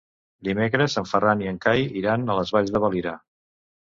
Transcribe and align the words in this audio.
Dimecres 0.45 0.95
en 1.01 1.07
Ferran 1.09 1.43
i 1.43 1.51
en 1.51 1.59
Cai 1.67 1.85
iran 2.01 2.25
a 2.35 2.39
les 2.39 2.53
Valls 2.57 2.73
de 2.77 2.81
Valira. 2.87 3.13